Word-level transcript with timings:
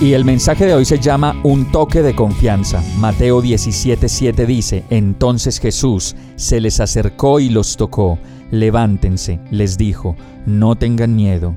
Y 0.00 0.12
el 0.12 0.24
mensaje 0.24 0.64
de 0.64 0.74
hoy 0.74 0.84
se 0.84 1.00
llama 1.00 1.40
Un 1.42 1.72
toque 1.72 2.02
de 2.02 2.14
confianza. 2.14 2.80
Mateo 2.98 3.42
17:7 3.42 4.46
dice, 4.46 4.84
Entonces 4.90 5.58
Jesús 5.58 6.14
se 6.36 6.60
les 6.60 6.78
acercó 6.78 7.40
y 7.40 7.48
los 7.48 7.76
tocó. 7.76 8.16
Levántense, 8.52 9.40
les 9.50 9.76
dijo, 9.76 10.14
no 10.46 10.76
tengan 10.76 11.16
miedo. 11.16 11.52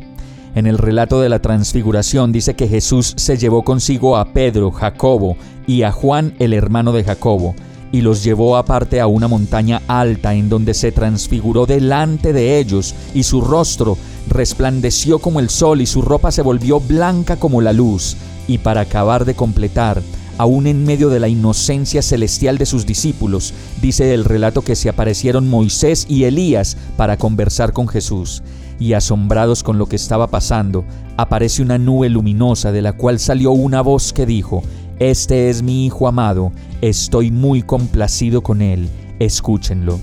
En 0.56 0.66
el 0.66 0.80
relato 0.80 1.22
de 1.22 1.30
la 1.30 1.38
transfiguración 1.38 2.32
dice 2.32 2.56
que 2.56 2.68
Jesús 2.68 3.14
se 3.16 3.38
llevó 3.38 3.64
consigo 3.64 4.18
a 4.18 4.34
Pedro, 4.34 4.72
Jacobo 4.72 5.38
y 5.68 5.84
a 5.84 5.92
Juan 5.92 6.34
el 6.40 6.54
hermano 6.54 6.94
de 6.94 7.04
Jacobo, 7.04 7.54
y 7.92 8.02
los 8.02 8.24
llevó 8.24 8.58
aparte 8.58 9.00
a 9.00 9.08
una 9.08 9.28
montaña 9.28 9.82
alta 9.88 10.34
en 10.34 10.50
donde 10.50 10.74
se 10.74 10.92
transfiguró 10.92 11.66
delante 11.66 12.34
de 12.34 12.60
ellos, 12.60 12.96
y 13.14 13.24
su 13.24 13.42
rostro 13.42 13.98
resplandeció 14.28 15.20
como 15.20 15.40
el 15.40 15.50
sol 15.50 15.82
y 15.82 15.86
su 15.86 16.02
ropa 16.02 16.32
se 16.32 16.42
volvió 16.42 16.80
blanca 16.80 17.38
como 17.38 17.62
la 17.62 17.74
luz 17.74 18.16
y 18.48 18.58
para 18.58 18.82
acabar 18.82 19.26
de 19.26 19.34
completar, 19.34 20.02
aún 20.38 20.68
en 20.68 20.84
medio 20.84 21.10
de 21.10 21.20
la 21.20 21.28
inocencia 21.28 22.02
celestial 22.02 22.58
de 22.58 22.66
sus 22.66 22.86
discípulos, 22.86 23.54
dice 23.82 24.14
el 24.14 24.26
relato 24.26 24.62
que 24.62 24.76
se 24.76 24.90
aparecieron 24.90 25.50
Moisés 25.50 26.06
y 26.10 26.24
Elías 26.26 26.78
para 26.98 27.18
conversar 27.18 27.74
con 27.74 27.88
Jesús. 27.88 28.44
Y 28.80 28.94
asombrados 28.94 29.62
con 29.62 29.78
lo 29.78 29.86
que 29.86 29.96
estaba 29.96 30.28
pasando, 30.28 30.84
aparece 31.16 31.62
una 31.62 31.78
nube 31.78 32.10
luminosa 32.10 32.72
de 32.72 32.82
la 32.82 32.94
cual 32.94 33.20
salió 33.20 33.52
una 33.52 33.82
voz 33.82 34.12
que 34.12 34.26
dijo, 34.26 34.64
Este 35.02 35.50
es 35.50 35.64
mi 35.64 35.88
Hijo 35.88 36.08
amado, 36.08 36.52
estoy 36.80 37.32
muy 37.32 37.64
complacido 37.64 38.44
con 38.44 38.62
él, 38.62 38.88
escúchenlo. 39.18 40.00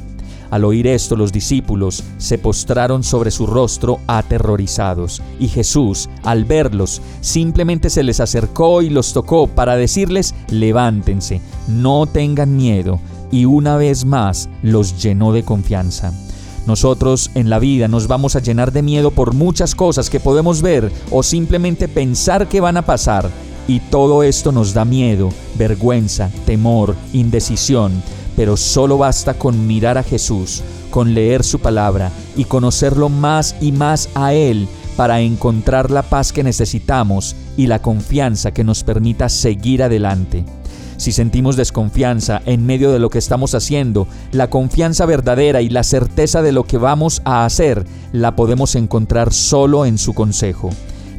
Al 0.50 0.64
oír 0.64 0.88
esto 0.88 1.14
los 1.14 1.30
discípulos 1.30 2.02
se 2.16 2.36
postraron 2.36 3.05
sobre 3.05 3.30
su 3.30 3.46
rostro 3.46 4.00
aterrorizados, 4.08 5.22
y 5.38 5.46
Jesús, 5.46 6.10
al 6.24 6.44
verlos, 6.44 7.00
simplemente 7.20 7.90
se 7.90 8.02
les 8.02 8.18
acercó 8.18 8.82
y 8.82 8.90
los 8.90 9.12
tocó 9.12 9.46
para 9.46 9.77
decirles, 9.77 10.34
levántense, 10.50 11.40
no 11.68 12.06
tengan 12.06 12.56
miedo, 12.56 12.98
y 13.30 13.44
una 13.44 13.77
vez 13.77 14.05
más 14.05 14.48
los 14.62 15.00
llenó 15.00 15.33
de 15.33 15.44
confianza. 15.44 16.12
Nosotros 16.66 17.30
en 17.36 17.50
la 17.50 17.60
vida 17.60 17.86
nos 17.86 18.08
vamos 18.08 18.34
a 18.34 18.40
llenar 18.40 18.72
de 18.72 18.83
miedo 18.83 19.12
por 19.12 19.33
muchas 19.33 19.77
cosas 19.77 20.10
que 20.10 20.18
podemos 20.18 20.60
ver 20.60 20.90
o 21.12 21.22
simplemente 21.22 21.86
pensar 21.86 22.48
que 22.48 22.60
van 22.60 22.77
a 22.77 22.83
pasar, 22.83 23.30
y 23.69 23.78
todo 23.78 24.24
esto 24.24 24.50
nos 24.50 24.74
da 24.74 24.84
miedo, 24.84 25.28
vergüenza, 25.56 26.30
temor, 26.44 26.97
indecisión 27.12 28.02
pero 28.38 28.56
solo 28.56 28.98
basta 28.98 29.34
con 29.34 29.66
mirar 29.66 29.98
a 29.98 30.05
Jesús, 30.05 30.62
con 30.92 31.12
leer 31.12 31.42
su 31.42 31.58
palabra 31.58 32.12
y 32.36 32.44
conocerlo 32.44 33.08
más 33.08 33.56
y 33.61 33.72
más 33.72 34.08
a 34.14 34.33
Él 34.33 34.69
para 34.96 35.20
encontrar 35.20 35.91
la 35.91 36.05
paz 36.05 36.33
que 36.33 36.44
necesitamos 36.44 37.34
y 37.56 37.67
la 37.67 37.83
confianza 37.83 38.52
que 38.52 38.62
nos 38.62 38.84
permita 38.84 39.29
seguir 39.29 39.83
adelante. 39.83 40.45
Si 40.98 41.11
sentimos 41.11 41.56
desconfianza 41.56 42.40
en 42.46 42.64
medio 42.64 42.92
de 42.92 43.00
lo 43.00 43.11
que 43.11 43.18
estamos 43.18 43.56
haciendo, 43.56 44.06
la 44.30 44.48
confianza 44.50 45.05
verdadera 45.05 45.61
y 45.61 45.68
la 45.68 45.83
certeza 45.83 46.40
de 46.40 46.52
lo 46.52 46.62
que 46.62 46.79
vamos 46.79 47.23
a 47.24 47.45
hacer 47.45 47.85
la 48.12 48.36
podemos 48.36 48.77
encontrar 48.77 49.33
solo 49.33 49.85
en 49.85 49.98
su 49.98 50.14
consejo. 50.14 50.70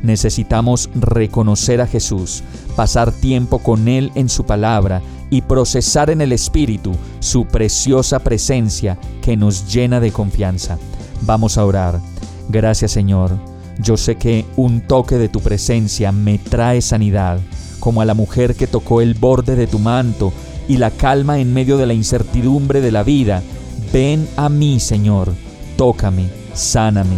Necesitamos 0.04 0.90
reconocer 0.96 1.82
a 1.82 1.88
Jesús, 1.88 2.44
pasar 2.76 3.12
tiempo 3.12 3.60
con 3.60 3.88
Él 3.88 4.12
en 4.16 4.30
su 4.30 4.46
palabra 4.46 5.02
y 5.30 5.42
procesar 5.42 6.10
en 6.10 6.22
el 6.22 6.32
Espíritu 6.32 6.94
su 7.20 7.46
preciosa 7.46 8.20
presencia 8.20 8.98
que 9.22 9.36
nos 9.36 9.72
llena 9.72 10.00
de 10.00 10.12
confianza. 10.12 10.78
Vamos 11.22 11.58
a 11.58 11.66
orar. 11.66 12.00
Gracias 12.48 12.92
Señor. 12.92 13.38
Yo 13.82 13.98
sé 13.98 14.16
que 14.16 14.46
un 14.56 14.82
toque 14.82 15.18
de 15.18 15.30
tu 15.30 15.40
presencia 15.42 16.12
me 16.12 16.38
trae 16.38 16.82
sanidad, 16.82 17.40
como 17.80 18.02
a 18.02 18.06
la 18.06 18.14
mujer 18.14 18.56
que 18.56 18.68
tocó 18.68 19.02
el 19.02 19.14
borde 19.14 19.56
de 19.56 19.68
tu 19.68 19.80
manto 19.80 20.34
y 20.68 20.78
la 20.78 20.92
calma 20.92 21.40
en 21.40 21.54
medio 21.54 21.78
de 21.78 21.86
la 21.86 21.94
incertidumbre 21.94 22.82
de 22.82 22.92
la 22.92 23.04
vida. 23.04 23.42
Ven 23.94 24.28
a 24.36 24.50
mí, 24.50 24.80
Señor. 24.80 25.34
Tócame, 25.78 26.30
sáname, 26.54 27.16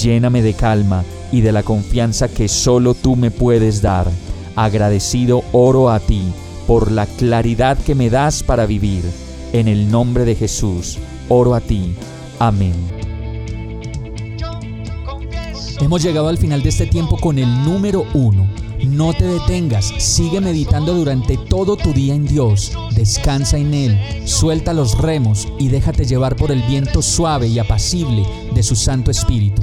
lléname 0.00 0.42
de 0.42 0.54
calma 0.54 1.04
y 1.36 1.42
de 1.42 1.52
la 1.52 1.62
confianza 1.62 2.28
que 2.28 2.48
solo 2.48 2.94
tú 2.94 3.14
me 3.14 3.30
puedes 3.30 3.82
dar. 3.82 4.10
Agradecido 4.54 5.44
oro 5.52 5.90
a 5.90 6.00
ti 6.00 6.22
por 6.66 6.90
la 6.90 7.04
claridad 7.04 7.76
que 7.76 7.94
me 7.94 8.08
das 8.08 8.42
para 8.42 8.64
vivir. 8.64 9.04
En 9.52 9.68
el 9.68 9.90
nombre 9.90 10.24
de 10.24 10.34
Jesús, 10.34 10.96
oro 11.28 11.54
a 11.54 11.60
ti. 11.60 11.94
Amén. 12.38 12.72
Hemos 15.78 16.02
llegado 16.02 16.28
al 16.28 16.38
final 16.38 16.62
de 16.62 16.70
este 16.70 16.86
tiempo 16.86 17.18
con 17.18 17.38
el 17.38 17.64
número 17.64 18.06
uno. 18.14 18.48
No 18.88 19.12
te 19.12 19.26
detengas, 19.26 19.92
sigue 19.98 20.40
meditando 20.40 20.94
durante 20.94 21.36
todo 21.36 21.76
tu 21.76 21.92
día 21.92 22.14
en 22.14 22.26
Dios, 22.26 22.72
descansa 22.94 23.58
en 23.58 23.74
Él, 23.74 23.98
suelta 24.26 24.72
los 24.72 24.96
remos 24.96 25.48
y 25.58 25.68
déjate 25.68 26.04
llevar 26.04 26.36
por 26.36 26.50
el 26.50 26.62
viento 26.62 27.02
suave 27.02 27.48
y 27.48 27.58
apacible 27.58 28.24
de 28.54 28.62
su 28.62 28.74
Santo 28.74 29.10
Espíritu. 29.10 29.62